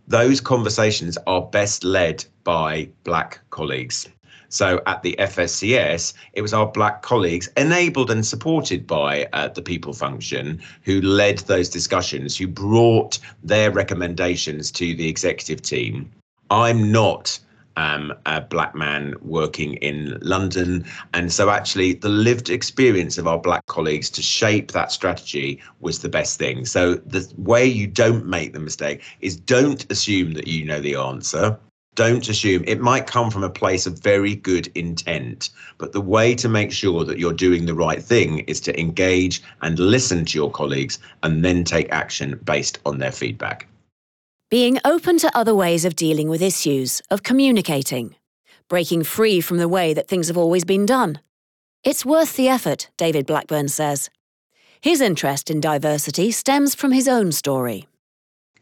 those 0.07 0.39
conversations 0.39 1.17
are 1.27 1.41
best 1.41 1.83
led 1.83 2.23
by 2.45 2.87
black 3.03 3.41
colleagues. 3.49 4.07
So 4.49 4.81
at 4.85 5.03
the 5.03 5.15
FSCS, 5.19 6.13
it 6.33 6.41
was 6.41 6.53
our 6.53 6.67
black 6.67 7.01
colleagues, 7.01 7.49
enabled 7.57 8.11
and 8.11 8.25
supported 8.25 8.87
by 8.87 9.27
uh, 9.33 9.49
the 9.49 9.61
people 9.61 9.93
function, 9.93 10.61
who 10.83 11.01
led 11.01 11.39
those 11.39 11.69
discussions, 11.69 12.37
who 12.37 12.47
brought 12.47 13.19
their 13.43 13.71
recommendations 13.71 14.71
to 14.71 14.95
the 14.95 15.07
executive 15.07 15.61
team. 15.61 16.11
I'm 16.49 16.91
not 16.91 17.39
um, 17.77 18.11
a 18.25 18.41
black 18.41 18.75
man 18.75 19.13
working 19.21 19.75
in 19.75 20.17
London. 20.21 20.83
And 21.13 21.31
so, 21.31 21.49
actually, 21.49 21.93
the 21.93 22.09
lived 22.09 22.49
experience 22.49 23.17
of 23.17 23.27
our 23.27 23.37
black 23.37 23.65
colleagues 23.67 24.09
to 24.11 24.21
shape 24.21 24.71
that 24.71 24.91
strategy 24.91 25.61
was 25.79 25.99
the 25.99 26.09
best 26.09 26.39
thing. 26.39 26.65
So, 26.65 26.95
the 26.95 27.31
way 27.37 27.65
you 27.65 27.87
don't 27.87 28.25
make 28.25 28.53
the 28.53 28.59
mistake 28.59 29.03
is 29.21 29.35
don't 29.35 29.89
assume 29.91 30.33
that 30.33 30.47
you 30.47 30.65
know 30.65 30.81
the 30.81 30.95
answer. 30.95 31.57
Don't 31.97 32.29
assume. 32.29 32.63
It 32.65 32.79
might 32.79 33.07
come 33.07 33.29
from 33.29 33.43
a 33.43 33.49
place 33.49 33.85
of 33.85 33.99
very 33.99 34.35
good 34.35 34.71
intent 34.75 35.49
but 35.77 35.91
the 35.91 36.01
way 36.01 36.35
to 36.35 36.47
make 36.47 36.71
sure 36.71 37.03
that 37.03 37.19
you're 37.19 37.33
doing 37.33 37.65
the 37.65 37.73
right 37.73 38.01
thing 38.01 38.39
is 38.39 38.61
to 38.61 38.79
engage 38.79 39.41
and 39.61 39.77
listen 39.77 40.23
to 40.25 40.37
your 40.37 40.51
colleagues 40.51 40.99
and 41.23 41.43
then 41.43 41.63
take 41.63 41.91
action 41.91 42.39
based 42.45 42.79
on 42.85 42.99
their 42.99 43.11
feedback. 43.11 43.67
Being 44.49 44.79
open 44.85 45.17
to 45.19 45.37
other 45.37 45.53
ways 45.53 45.83
of 45.83 45.95
dealing 45.95 46.29
with 46.29 46.41
issues 46.41 47.01
of 47.11 47.23
communicating 47.23 48.15
breaking 48.69 49.01
free 49.01 49.39
from 49.39 49.57
the 49.57 49.67
way 49.69 49.93
that 49.93 50.09
things 50.09 50.27
have 50.27 50.37
always 50.37 50.65
been 50.65 50.85
done. 50.85 51.21
It's 51.85 52.05
worth 52.05 52.35
the 52.35 52.49
effort 52.49 52.89
david 52.97 53.25
blackburn 53.25 53.69
says. 53.69 54.09
His 54.81 55.01
interest 55.01 55.49
in 55.49 55.61
diversity 55.61 56.31
stems 56.31 56.75
from 56.75 56.91
his 56.91 57.07
own 57.07 57.31
story 57.31 57.87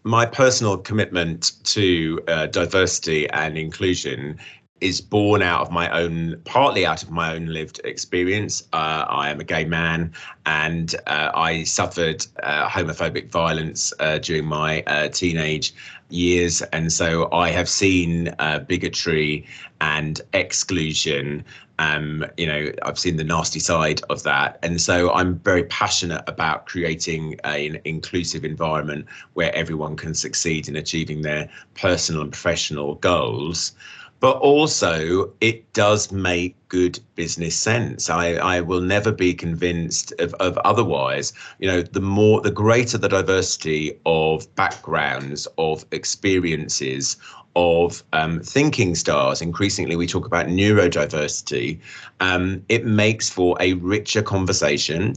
my 0.05 0.23
personal 0.23 0.77
commitment 0.77 1.53
to 1.63 2.21
uh, 2.27 2.45
diversity 2.45 3.27
and 3.31 3.57
inclusion 3.57 4.37
is 4.79 5.01
born 5.01 5.41
out 5.41 5.61
of 5.61 5.71
my 5.71 5.89
own, 5.89 6.39
partly 6.45 6.85
out 6.85 7.01
of 7.01 7.09
my 7.09 7.33
own 7.33 7.47
lived 7.47 7.81
experience. 7.83 8.61
Uh, 8.71 9.05
I 9.09 9.31
am 9.31 9.39
a 9.39 9.43
gay 9.43 9.65
man 9.65 10.13
and 10.45 10.93
uh, 11.07 11.31
I 11.33 11.63
suffered 11.63 12.23
uh, 12.43 12.69
homophobic 12.69 13.31
violence 13.31 13.91
uh, 13.99 14.19
during 14.19 14.45
my 14.45 14.83
uh, 14.83 15.07
teenage 15.07 15.73
years. 16.09 16.61
And 16.61 16.93
so 16.93 17.27
I 17.31 17.49
have 17.49 17.67
seen 17.67 18.35
uh, 18.37 18.59
bigotry 18.59 19.47
and 19.81 20.21
exclusion 20.33 21.43
um, 21.79 22.25
you 22.37 22.45
know, 22.45 22.71
I've 22.83 22.99
seen 22.99 23.17
the 23.17 23.23
nasty 23.23 23.59
side 23.59 24.01
of 24.09 24.23
that. 24.23 24.59
And 24.63 24.79
so 24.79 25.11
I'm 25.11 25.39
very 25.39 25.63
passionate 25.65 26.23
about 26.27 26.65
creating 26.65 27.39
an 27.43 27.79
inclusive 27.85 28.45
environment 28.45 29.05
where 29.33 29.53
everyone 29.53 29.95
can 29.95 30.13
succeed 30.13 30.67
in 30.67 30.75
achieving 30.75 31.21
their 31.21 31.49
personal 31.73 32.21
and 32.21 32.31
professional 32.31 32.95
goals. 32.95 33.73
But 34.21 34.37
also, 34.37 35.31
it 35.41 35.71
does 35.73 36.11
make 36.11 36.55
good 36.69 36.99
business 37.15 37.55
sense. 37.55 38.09
I, 38.09 38.35
I 38.35 38.61
will 38.61 38.81
never 38.81 39.11
be 39.11 39.33
convinced 39.33 40.13
of, 40.19 40.33
of 40.35 40.57
otherwise. 40.59 41.33
You 41.59 41.67
know, 41.67 41.81
the 41.81 41.99
more, 41.99 42.39
the 42.39 42.49
greater 42.49 42.97
the 42.97 43.09
diversity 43.09 43.99
of 44.05 44.53
backgrounds, 44.55 45.47
of 45.57 45.85
experiences, 45.91 47.17
of 47.55 48.03
um, 48.13 48.41
thinking 48.41 48.95
styles. 48.95 49.41
Increasingly, 49.41 49.95
we 49.95 50.07
talk 50.07 50.25
about 50.25 50.47
neurodiversity. 50.47 51.79
Um, 52.19 52.63
it 52.69 52.85
makes 52.85 53.29
for 53.29 53.57
a 53.59 53.73
richer 53.73 54.21
conversation. 54.21 55.15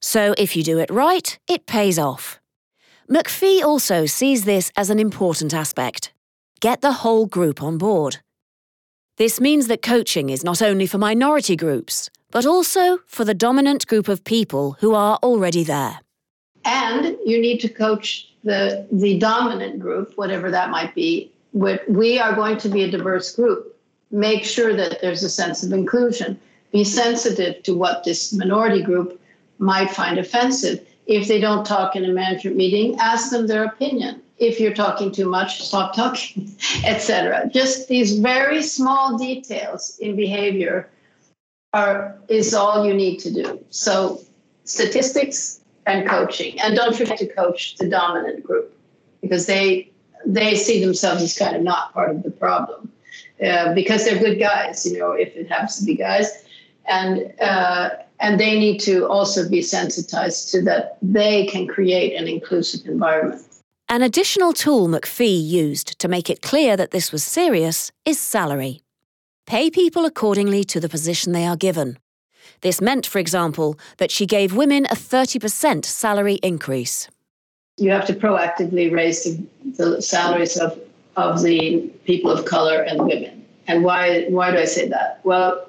So, 0.00 0.34
if 0.38 0.56
you 0.56 0.62
do 0.62 0.78
it 0.78 0.90
right, 0.90 1.38
it 1.48 1.66
pays 1.66 1.98
off. 1.98 2.38
McPhee 3.10 3.62
also 3.62 4.06
sees 4.06 4.44
this 4.44 4.70
as 4.76 4.90
an 4.90 4.98
important 4.98 5.54
aspect 5.54 6.12
get 6.60 6.80
the 6.80 6.92
whole 6.92 7.26
group 7.26 7.62
on 7.62 7.78
board. 7.78 8.18
This 9.16 9.40
means 9.40 9.68
that 9.68 9.80
coaching 9.80 10.28
is 10.28 10.44
not 10.44 10.60
only 10.60 10.86
for 10.86 10.98
minority 10.98 11.56
groups, 11.56 12.10
but 12.30 12.44
also 12.44 12.98
for 13.06 13.24
the 13.24 13.34
dominant 13.34 13.86
group 13.86 14.08
of 14.08 14.24
people 14.24 14.76
who 14.80 14.94
are 14.94 15.18
already 15.22 15.64
there. 15.64 16.00
And 16.64 17.16
you 17.24 17.40
need 17.40 17.58
to 17.60 17.68
coach 17.68 18.28
the, 18.44 18.86
the 18.92 19.18
dominant 19.18 19.78
group, 19.78 20.12
whatever 20.16 20.50
that 20.50 20.70
might 20.70 20.94
be, 20.94 21.32
we 21.88 22.18
are 22.18 22.34
going 22.34 22.56
to 22.58 22.68
be 22.68 22.84
a 22.84 22.90
diverse 22.90 23.34
group. 23.34 23.76
Make 24.10 24.44
sure 24.44 24.74
that 24.74 25.00
there's 25.00 25.22
a 25.22 25.30
sense 25.30 25.62
of 25.62 25.72
inclusion. 25.72 26.38
Be 26.72 26.84
sensitive 26.84 27.62
to 27.64 27.74
what 27.74 28.04
this 28.04 28.32
minority 28.32 28.82
group 28.82 29.20
might 29.58 29.90
find 29.90 30.18
offensive. 30.18 30.86
If 31.06 31.26
they 31.26 31.40
don't 31.40 31.64
talk 31.64 31.96
in 31.96 32.04
a 32.04 32.12
management 32.12 32.56
meeting, 32.56 32.98
ask 33.00 33.30
them 33.30 33.46
their 33.46 33.64
opinion. 33.64 34.22
If 34.38 34.60
you're 34.60 34.74
talking 34.74 35.10
too 35.10 35.28
much, 35.28 35.62
stop 35.62 35.94
talking, 35.96 36.54
etc. 36.84 37.50
Just 37.52 37.88
these 37.88 38.18
very 38.18 38.62
small 38.62 39.18
details 39.18 39.98
in 39.98 40.14
behavior 40.14 40.88
are 41.72 42.16
is 42.28 42.54
all 42.54 42.86
you 42.86 42.94
need 42.94 43.18
to 43.18 43.32
do. 43.32 43.58
So 43.70 44.20
statistics 44.64 45.60
and 45.86 46.08
coaching, 46.08 46.60
and 46.60 46.76
don't 46.76 46.94
forget 46.94 47.18
to 47.18 47.26
coach 47.26 47.76
the 47.76 47.88
dominant 47.88 48.44
group 48.44 48.72
because 49.22 49.46
they 49.46 49.90
they 50.26 50.54
see 50.54 50.84
themselves 50.84 51.22
as 51.22 51.36
kind 51.36 51.56
of 51.56 51.62
not 51.62 51.92
part 51.92 52.10
of 52.10 52.22
the 52.22 52.30
problem 52.30 52.90
uh, 53.44 53.74
because 53.74 54.04
they're 54.04 54.18
good 54.18 54.38
guys, 54.38 54.84
you 54.86 54.98
know, 54.98 55.12
if 55.12 55.34
it 55.36 55.48
happens 55.48 55.78
to 55.78 55.84
be 55.84 55.94
guys. 55.94 56.44
And, 56.86 57.32
uh, 57.40 57.90
and 58.20 58.40
they 58.40 58.58
need 58.58 58.78
to 58.80 59.06
also 59.06 59.48
be 59.48 59.62
sensitized 59.62 60.50
to 60.50 60.62
that 60.62 60.98
they 61.02 61.46
can 61.46 61.66
create 61.66 62.14
an 62.14 62.26
inclusive 62.26 62.86
environment. 62.86 63.42
An 63.88 64.02
additional 64.02 64.52
tool 64.52 64.88
McPhee 64.88 65.42
used 65.46 65.98
to 65.98 66.08
make 66.08 66.28
it 66.28 66.42
clear 66.42 66.76
that 66.76 66.90
this 66.90 67.12
was 67.12 67.22
serious 67.22 67.90
is 68.04 68.18
salary. 68.18 68.82
Pay 69.46 69.70
people 69.70 70.04
accordingly 70.04 70.64
to 70.64 70.80
the 70.80 70.88
position 70.88 71.32
they 71.32 71.46
are 71.46 71.56
given. 71.56 71.98
This 72.60 72.80
meant, 72.80 73.06
for 73.06 73.18
example, 73.18 73.78
that 73.98 74.10
she 74.10 74.26
gave 74.26 74.54
women 74.54 74.84
a 74.86 74.94
30% 74.94 75.84
salary 75.84 76.34
increase 76.42 77.08
you 77.78 77.90
have 77.90 78.06
to 78.06 78.12
proactively 78.14 78.92
raise 78.92 79.24
the, 79.24 79.46
the 79.76 80.02
salaries 80.02 80.56
of, 80.58 80.78
of 81.16 81.42
the 81.42 81.88
people 82.04 82.30
of 82.30 82.44
color 82.44 82.82
and 82.82 82.98
women. 83.06 83.46
And 83.66 83.84
why, 83.84 84.26
why 84.28 84.50
do 84.50 84.58
I 84.58 84.64
say 84.64 84.88
that? 84.88 85.20
Well, 85.24 85.68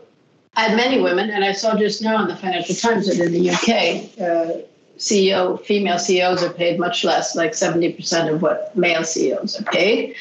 I 0.56 0.64
had 0.64 0.78
many 0.78 1.02
women, 1.02 1.30
and 1.30 1.44
I 1.44 1.52
saw 1.52 1.78
just 1.78 2.02
now 2.02 2.22
in 2.22 2.28
the 2.28 2.36
Financial 2.36 2.76
Times 2.76 3.08
that 3.08 3.24
in 3.24 3.32
the 3.32 3.50
UK, 3.50 4.20
uh, 4.20 4.66
CEO, 4.98 5.64
female 5.64 6.00
CEOs 6.00 6.44
are 6.44 6.52
paid 6.52 6.80
much 6.80 7.04
less, 7.04 7.36
like 7.36 7.52
70% 7.52 8.34
of 8.34 8.42
what 8.42 8.76
male 8.76 9.04
CEOs 9.04 9.60
are 9.60 9.64
paid. 9.64 10.16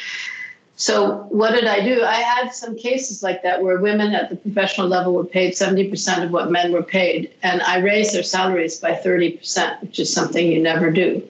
So 0.77 1.27
what 1.31 1.53
did 1.53 1.65
I 1.65 1.81
do? 1.81 2.05
I 2.05 2.21
had 2.21 2.51
some 2.51 2.77
cases 2.79 3.21
like 3.21 3.43
that 3.43 3.61
where 3.61 3.81
women 3.81 4.15
at 4.15 4.31
the 4.31 4.37
professional 4.37 4.87
level 4.87 5.13
were 5.13 5.25
paid 5.25 5.55
70% 5.55 6.23
of 6.23 6.31
what 6.31 6.53
men 6.53 6.71
were 6.71 6.85
paid, 6.85 7.33
and 7.43 7.61
I 7.63 7.79
raised 7.79 8.15
their 8.15 8.23
salaries 8.23 8.79
by 8.79 8.93
30%, 8.93 9.83
which 9.83 9.99
is 9.99 10.13
something 10.13 10.53
you 10.53 10.63
never 10.63 10.93
do. 10.93 11.27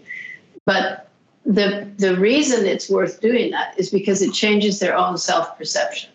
But 0.68 1.08
the, 1.46 1.90
the 1.96 2.18
reason 2.18 2.66
it's 2.66 2.90
worth 2.90 3.22
doing 3.22 3.50
that 3.52 3.72
is 3.80 3.88
because 3.88 4.20
it 4.20 4.34
changes 4.34 4.80
their 4.80 4.94
own 4.94 5.16
self 5.16 5.56
perception. 5.56 6.10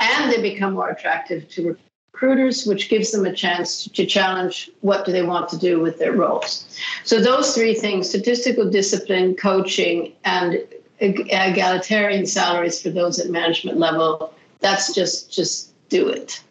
And 0.00 0.30
they 0.30 0.42
become 0.42 0.74
more 0.74 0.90
attractive 0.90 1.48
to 1.48 1.78
recruiters, 2.12 2.66
which 2.66 2.90
gives 2.90 3.10
them 3.10 3.24
a 3.24 3.32
chance 3.32 3.88
to 3.88 4.04
challenge 4.04 4.70
what 4.82 5.06
do 5.06 5.12
they 5.12 5.22
want 5.22 5.48
to 5.48 5.58
do 5.58 5.80
with 5.80 5.98
their 5.98 6.12
roles. 6.12 6.78
So 7.04 7.22
those 7.22 7.54
three 7.54 7.72
things 7.72 8.06
statistical 8.06 8.68
discipline, 8.68 9.34
coaching, 9.34 10.12
and 10.24 10.62
egalitarian 10.98 12.26
salaries 12.26 12.82
for 12.82 12.90
those 12.90 13.18
at 13.18 13.30
management 13.30 13.78
level 13.78 14.34
that's 14.58 14.94
just 14.94 15.32
just 15.32 15.72
do 15.88 16.06
it. 16.06 16.42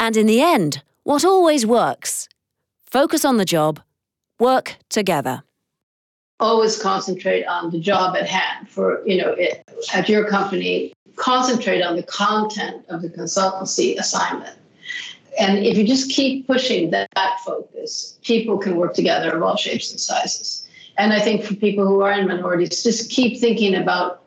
And 0.00 0.16
in 0.16 0.26
the 0.26 0.40
end, 0.40 0.82
what 1.04 1.24
always 1.24 1.64
works 1.64 2.28
focus 2.90 3.24
on 3.24 3.36
the 3.36 3.44
job, 3.44 3.80
work 4.40 4.78
together 4.88 5.44
always 6.42 6.76
concentrate 6.76 7.44
on 7.44 7.70
the 7.70 7.78
job 7.78 8.16
at 8.16 8.28
hand 8.28 8.68
for 8.68 9.06
you 9.06 9.16
know 9.16 9.30
it, 9.30 9.62
at 9.94 10.08
your 10.08 10.28
company 10.28 10.92
concentrate 11.16 11.82
on 11.82 11.94
the 11.94 12.02
content 12.02 12.84
of 12.88 13.00
the 13.02 13.08
consultancy 13.08 13.98
assignment. 13.98 14.58
And 15.38 15.58
if 15.58 15.76
you 15.78 15.86
just 15.86 16.10
keep 16.10 16.46
pushing 16.46 16.90
that, 16.90 17.08
that 17.14 17.38
focus 17.44 18.18
people 18.22 18.58
can 18.58 18.76
work 18.76 18.94
together 18.94 19.30
of 19.30 19.42
all 19.42 19.56
shapes 19.56 19.90
and 19.92 20.00
sizes. 20.00 20.68
And 20.98 21.12
i 21.12 21.20
think 21.20 21.44
for 21.44 21.54
people 21.54 21.86
who 21.86 22.02
are 22.02 22.12
in 22.12 22.26
minorities 22.28 22.82
just 22.82 23.10
keep 23.10 23.40
thinking 23.40 23.74
about 23.74 24.24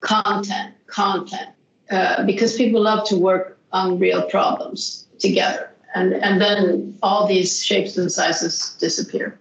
content 0.00 0.74
content 0.86 1.50
uh, 1.90 2.24
because 2.24 2.56
people 2.56 2.80
love 2.82 3.06
to 3.08 3.16
work 3.16 3.58
on 3.72 3.98
real 3.98 4.22
problems 4.36 5.06
together. 5.18 5.70
And 5.94 6.14
and 6.14 6.40
then 6.40 6.98
all 7.02 7.28
these 7.28 7.64
shapes 7.68 7.96
and 7.98 8.10
sizes 8.10 8.76
disappear 8.80 9.38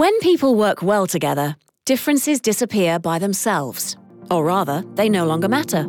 when 0.00 0.18
people 0.20 0.54
work 0.54 0.80
well 0.80 1.06
together, 1.06 1.54
differences 1.84 2.40
disappear 2.40 2.98
by 2.98 3.18
themselves. 3.18 3.98
Or 4.30 4.46
rather, 4.46 4.82
they 4.94 5.10
no 5.10 5.26
longer 5.26 5.46
matter. 5.46 5.86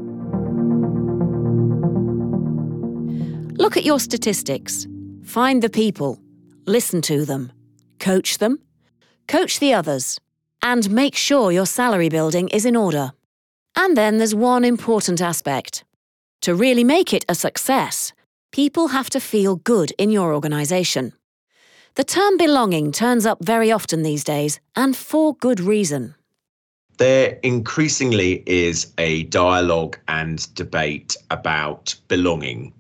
Look 3.54 3.78
at 3.78 3.86
your 3.86 4.02
statistics. 4.02 4.86
Find 5.24 5.64
the 5.64 5.70
people. 5.70 6.20
Listen 6.66 7.02
to 7.04 7.24
them. 7.24 7.54
Coach 8.00 8.40
them. 8.40 8.60
Coach 9.30 9.62
the 9.62 9.74
others. 9.74 10.20
And 10.62 10.92
make 10.92 11.16
sure 11.16 11.54
your 11.54 11.66
salary 11.66 12.10
building 12.10 12.50
is 12.50 12.66
in 12.66 12.76
order. 12.76 13.14
And 13.78 13.96
then 13.96 14.18
there's 14.18 14.36
one 14.36 14.66
important 14.66 15.22
aspect. 15.22 15.86
To 16.42 16.54
really 16.54 16.84
make 16.84 17.14
it 17.14 17.24
a 17.30 17.34
success, 17.34 18.12
people 18.52 18.90
have 18.90 19.10
to 19.12 19.22
feel 19.22 19.56
good 19.56 19.92
in 19.98 20.10
your 20.10 20.34
organisation. 20.34 21.14
The 21.96 22.06
term 22.06 22.38
belonging 22.38 22.94
turns 22.94 23.26
up 23.26 23.44
very 23.44 23.70
often 23.70 24.02
these 24.02 24.24
days, 24.24 24.62
and 24.78 24.96
for 24.96 25.36
good 25.36 25.60
reason. 25.60 26.16
There 26.98 27.38
increasingly 27.44 28.44
is 28.46 28.94
a 28.98 29.24
dialogue 29.24 29.98
and 30.08 30.54
debate 30.56 31.18
about 31.32 31.96
belonging. 32.08 32.74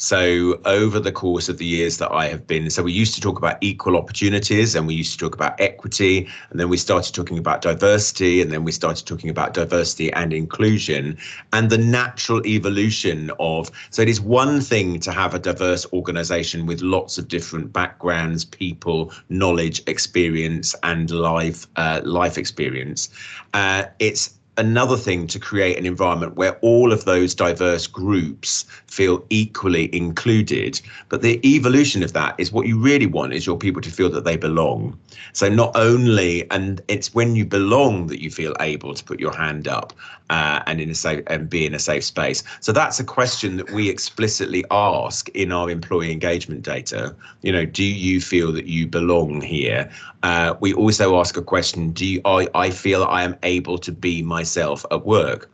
So, 0.00 0.60
over 0.64 1.00
the 1.00 1.10
course 1.10 1.48
of 1.48 1.58
the 1.58 1.64
years 1.66 1.98
that 1.98 2.12
I 2.12 2.28
have 2.28 2.46
been, 2.46 2.70
so 2.70 2.84
we 2.84 2.92
used 2.92 3.16
to 3.16 3.20
talk 3.20 3.36
about 3.36 3.58
equal 3.60 3.96
opportunities 3.96 4.76
and 4.76 4.86
we 4.86 4.94
used 4.94 5.12
to 5.14 5.18
talk 5.18 5.34
about 5.34 5.60
equity, 5.60 6.28
and 6.50 6.60
then 6.60 6.68
we 6.68 6.76
started 6.76 7.12
talking 7.12 7.36
about 7.36 7.62
diversity, 7.62 8.40
and 8.40 8.52
then 8.52 8.62
we 8.62 8.70
started 8.70 9.06
talking 9.06 9.28
about 9.28 9.54
diversity 9.54 10.12
and 10.12 10.32
inclusion 10.32 11.18
and 11.52 11.68
the 11.68 11.78
natural 11.78 12.46
evolution 12.46 13.32
of. 13.40 13.72
So, 13.90 14.00
it 14.00 14.08
is 14.08 14.20
one 14.20 14.60
thing 14.60 15.00
to 15.00 15.10
have 15.10 15.34
a 15.34 15.38
diverse 15.40 15.84
organization 15.92 16.66
with 16.66 16.80
lots 16.80 17.18
of 17.18 17.26
different 17.26 17.72
backgrounds, 17.72 18.44
people, 18.44 19.12
knowledge, 19.30 19.82
experience, 19.88 20.76
and 20.84 21.10
life, 21.10 21.66
uh, 21.74 22.02
life 22.04 22.38
experience. 22.38 23.08
Uh, 23.52 23.86
it's 23.98 24.37
another 24.58 24.96
thing 24.96 25.26
to 25.28 25.38
create 25.38 25.78
an 25.78 25.86
environment 25.86 26.34
where 26.36 26.58
all 26.60 26.92
of 26.92 27.04
those 27.04 27.34
diverse 27.34 27.86
groups 27.86 28.64
feel 28.86 29.24
equally 29.30 29.94
included. 29.96 30.80
But 31.08 31.22
the 31.22 31.40
evolution 31.46 32.02
of 32.02 32.12
that 32.12 32.34
is 32.38 32.52
what 32.52 32.66
you 32.66 32.78
really 32.78 33.06
want 33.06 33.32
is 33.32 33.46
your 33.46 33.56
people 33.56 33.80
to 33.82 33.90
feel 33.90 34.10
that 34.10 34.24
they 34.24 34.36
belong. 34.36 34.98
So 35.32 35.48
not 35.48 35.72
only 35.74 36.50
and 36.50 36.80
it's 36.88 37.14
when 37.14 37.36
you 37.36 37.44
belong 37.44 38.08
that 38.08 38.20
you 38.20 38.30
feel 38.30 38.54
able 38.60 38.94
to 38.94 39.04
put 39.04 39.20
your 39.20 39.34
hand 39.34 39.68
up 39.68 39.92
uh, 40.30 40.60
and 40.66 40.80
in 40.80 40.90
a 40.90 40.94
safe 40.94 41.22
and 41.28 41.48
be 41.48 41.64
in 41.64 41.74
a 41.74 41.78
safe 41.78 42.04
space. 42.04 42.42
So 42.60 42.72
that's 42.72 43.00
a 43.00 43.04
question 43.04 43.56
that 43.56 43.70
we 43.70 43.88
explicitly 43.88 44.64
ask 44.70 45.28
in 45.30 45.52
our 45.52 45.70
employee 45.70 46.12
engagement 46.12 46.62
data. 46.62 47.14
You 47.42 47.52
know 47.52 47.64
do 47.64 47.84
you 47.84 48.20
feel 48.20 48.52
that 48.52 48.66
you 48.66 48.86
belong 48.86 49.40
here 49.40 49.90
uh, 50.22 50.54
we 50.60 50.74
also 50.74 51.18
ask 51.18 51.36
a 51.36 51.42
question 51.42 51.90
do 51.90 52.04
you, 52.04 52.20
I, 52.24 52.48
I 52.54 52.70
feel 52.70 53.04
i 53.04 53.22
am 53.22 53.36
able 53.42 53.78
to 53.78 53.92
be 53.92 54.22
myself 54.22 54.84
at 54.90 55.04
work? 55.06 55.50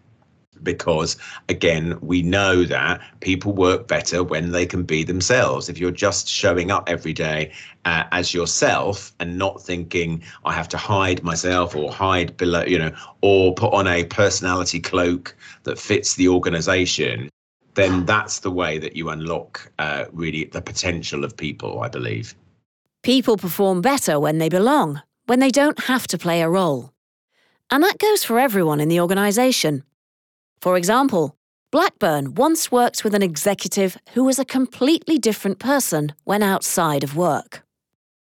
Because 0.62 1.16
again 1.48 1.98
we 2.00 2.22
know 2.22 2.64
that 2.64 3.00
people 3.20 3.52
work 3.52 3.86
better 3.86 4.22
when 4.24 4.52
they 4.52 4.64
can 4.64 4.82
be 4.82 5.04
themselves. 5.04 5.68
If 5.68 5.78
you're 5.78 5.90
just 5.90 6.28
showing 6.28 6.70
up 6.70 6.88
every 6.88 7.12
day 7.12 7.52
uh, 7.84 8.04
as 8.12 8.32
yourself 8.32 9.12
and 9.20 9.36
not 9.38 9.62
thinking 9.62 10.22
i 10.44 10.52
have 10.52 10.68
to 10.68 10.76
hide 10.76 11.22
myself 11.22 11.76
or 11.76 11.92
hide 11.92 12.36
below 12.36 12.64
you 12.64 12.78
know 12.78 12.92
or 13.20 13.54
put 13.54 13.72
on 13.72 13.86
a 13.86 14.04
personality 14.04 14.80
cloak 14.80 15.36
that 15.64 15.78
fits 15.78 16.14
the 16.14 16.28
organization 16.28 17.28
then 17.74 18.04
that's 18.06 18.40
the 18.40 18.50
way 18.50 18.78
that 18.78 18.96
you 18.96 19.10
unlock 19.10 19.70
uh, 19.78 20.04
really 20.12 20.44
the 20.44 20.62
potential 20.62 21.24
of 21.24 21.36
people 21.36 21.80
i 21.80 21.88
believe 21.88 22.34
People 23.04 23.36
perform 23.36 23.82
better 23.82 24.18
when 24.18 24.38
they 24.38 24.48
belong, 24.48 25.02
when 25.26 25.38
they 25.38 25.50
don't 25.50 25.78
have 25.84 26.06
to 26.06 26.16
play 26.16 26.40
a 26.40 26.48
role. 26.48 26.90
And 27.70 27.84
that 27.84 27.98
goes 27.98 28.24
for 28.24 28.38
everyone 28.38 28.80
in 28.80 28.88
the 28.88 28.98
organisation. 28.98 29.84
For 30.62 30.78
example, 30.78 31.36
Blackburn 31.70 32.32
once 32.32 32.72
worked 32.72 33.04
with 33.04 33.14
an 33.14 33.22
executive 33.22 33.98
who 34.14 34.24
was 34.24 34.38
a 34.38 34.44
completely 34.46 35.18
different 35.18 35.58
person 35.58 36.14
when 36.24 36.42
outside 36.42 37.04
of 37.04 37.14
work 37.14 37.62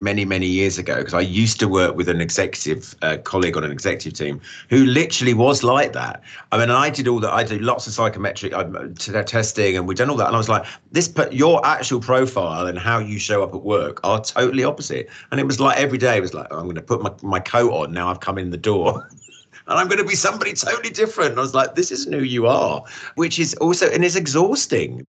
many 0.00 0.24
many 0.24 0.46
years 0.46 0.78
ago 0.78 0.98
because 0.98 1.14
I 1.14 1.20
used 1.20 1.58
to 1.58 1.66
work 1.66 1.96
with 1.96 2.08
an 2.08 2.20
executive 2.20 2.94
uh, 3.02 3.16
colleague 3.18 3.56
on 3.56 3.64
an 3.64 3.72
executive 3.72 4.12
team 4.12 4.40
who 4.70 4.84
literally 4.86 5.34
was 5.34 5.64
like 5.64 5.92
that. 5.92 6.22
I 6.52 6.58
mean, 6.58 6.70
I 6.70 6.88
did 6.88 7.08
all 7.08 7.18
that. 7.20 7.32
I 7.32 7.42
did 7.42 7.62
lots 7.62 7.86
of 7.88 7.92
psychometric 7.92 8.52
uh, 8.52 9.22
testing, 9.24 9.76
and 9.76 9.88
we've 9.88 9.98
done 9.98 10.10
all 10.10 10.16
that. 10.16 10.28
And 10.28 10.36
I 10.36 10.38
was 10.38 10.48
like, 10.48 10.64
this, 10.92 11.12
your 11.32 11.64
actual 11.66 12.00
profile 12.00 12.66
and 12.66 12.78
how 12.78 12.98
you 12.98 13.18
show 13.18 13.42
up 13.42 13.54
at 13.54 13.62
work 13.62 14.00
are 14.04 14.20
totally 14.20 14.62
opposite. 14.62 15.08
And 15.30 15.40
it 15.40 15.44
was 15.44 15.58
like 15.58 15.78
every 15.78 15.98
day, 15.98 16.16
it 16.16 16.20
was 16.20 16.34
like, 16.34 16.46
oh, 16.50 16.58
I'm 16.58 16.64
going 16.64 16.76
to 16.76 16.82
put 16.82 17.02
my, 17.02 17.12
my 17.22 17.40
coat 17.40 17.72
on 17.72 17.92
now. 17.92 18.08
I've 18.08 18.20
come 18.20 18.38
in 18.38 18.50
the 18.50 18.56
door. 18.56 19.08
and 19.66 19.78
I'm 19.78 19.88
going 19.88 19.98
to 19.98 20.04
be 20.04 20.14
somebody 20.14 20.52
totally 20.52 20.90
different. 20.90 21.30
And 21.30 21.40
I 21.40 21.42
was 21.42 21.54
like, 21.54 21.74
this 21.74 21.90
isn't 21.90 22.12
who 22.12 22.22
you 22.22 22.46
are, 22.46 22.84
which 23.16 23.38
is 23.38 23.54
also, 23.54 23.90
and 23.90 24.04
it's 24.04 24.16
exhausting. 24.16 25.04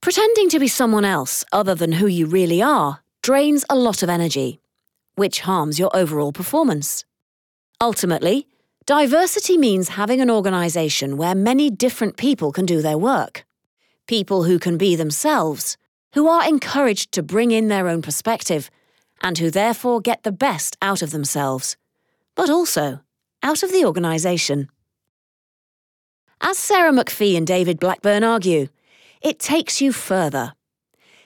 Pretending 0.00 0.48
to 0.48 0.58
be 0.58 0.66
someone 0.66 1.04
else 1.04 1.44
other 1.52 1.76
than 1.76 1.92
who 1.92 2.08
you 2.08 2.26
really 2.26 2.60
are 2.60 3.01
drains 3.22 3.64
a 3.70 3.76
lot 3.76 4.02
of 4.02 4.08
energy, 4.08 4.60
which 5.14 5.40
harms 5.40 5.78
your 5.78 5.94
overall 5.96 6.32
performance. 6.32 7.04
Ultimately, 7.80 8.48
diversity 8.84 9.56
means 9.56 9.90
having 9.90 10.20
an 10.20 10.30
organisation 10.30 11.16
where 11.16 11.34
many 11.34 11.70
different 11.70 12.16
people 12.16 12.50
can 12.50 12.66
do 12.66 12.82
their 12.82 12.98
work. 12.98 13.44
People 14.08 14.42
who 14.44 14.58
can 14.58 14.76
be 14.76 14.96
themselves, 14.96 15.76
who 16.14 16.26
are 16.26 16.48
encouraged 16.48 17.12
to 17.12 17.22
bring 17.22 17.52
in 17.52 17.68
their 17.68 17.88
own 17.88 18.02
perspective, 18.02 18.70
and 19.20 19.38
who 19.38 19.50
therefore 19.50 20.00
get 20.00 20.24
the 20.24 20.32
best 20.32 20.76
out 20.82 21.00
of 21.00 21.12
themselves, 21.12 21.76
but 22.34 22.50
also 22.50 23.00
out 23.44 23.62
of 23.62 23.70
the 23.70 23.84
organisation. 23.84 24.68
As 26.40 26.58
Sarah 26.58 26.90
McPhee 26.90 27.36
and 27.36 27.46
David 27.46 27.78
Blackburn 27.78 28.24
argue, 28.24 28.66
it 29.20 29.38
takes 29.38 29.80
you 29.80 29.92
further. 29.92 30.54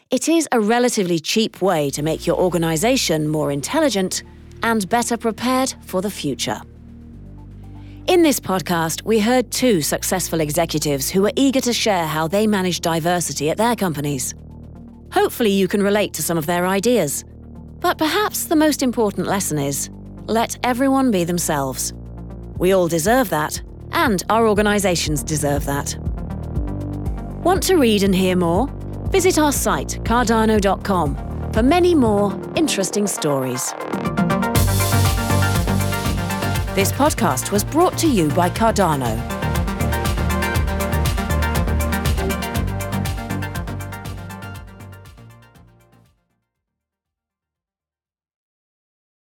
It 0.09 0.29
is 0.29 0.47
a 0.53 0.61
relatively 0.61 1.19
cheap 1.19 1.61
way 1.61 1.91
to 1.91 2.01
make 2.01 2.29
your 2.29 2.37
organisation 2.37 3.27
more 3.27 3.51
intelligent 3.51 4.23
and 4.63 4.89
better 4.89 5.17
prepared 5.17 5.75
for 5.85 6.01
the 6.01 6.11
future. 6.11 6.61
In 8.07 8.23
this 8.23 8.39
podcast, 8.39 9.03
we 9.03 9.19
heard 9.19 9.51
two 9.51 9.83
successful 9.83 10.41
executives 10.41 11.11
who 11.11 11.23
were 11.23 11.33
eager 11.35 11.61
to 11.61 11.73
share 11.73 12.07
how 12.07 12.29
they 12.29 12.47
manage 12.47 12.83
diversity 12.83 13.51
at 13.51 13.57
their 13.57 13.75
companies. 13.75 14.33
Hopefully, 15.11 15.51
you 15.51 15.67
can 15.67 15.83
relate 15.83 16.13
to 16.15 16.23
some 16.23 16.39
of 16.39 16.47
their 16.47 16.69
ideas. 16.69 17.25
But 17.81 17.99
perhaps 17.99 18.45
the 18.45 18.55
most 18.55 18.85
important 18.85 19.27
lesson 19.27 19.59
is 19.59 19.91
let 20.27 20.57
everyone 20.63 21.11
be 21.11 21.25
themselves. 21.25 21.93
We 22.59 22.73
all 22.73 22.87
deserve 22.87 23.31
that, 23.31 23.61
and 23.91 24.23
our 24.31 24.47
organisations 24.47 25.25
deserve 25.25 25.65
that. 25.67 25.97
Want 27.43 27.65
to 27.65 27.77
read 27.77 28.05
and 28.05 28.15
hear 28.15 28.37
more? 28.37 28.73
Visit 29.11 29.39
our 29.39 29.53
site, 29.53 30.01
cardano.com, 30.05 31.53
for 31.53 31.63
many 31.63 31.95
more 31.95 32.39
interesting 32.57 33.07
stories. 33.07 33.73
This 36.75 36.93
podcast 36.93 37.51
was 37.51 37.65
brought 37.65 37.97
to 37.99 38.09
you 38.09 38.29
by 38.31 38.51
Cardano 38.51 39.36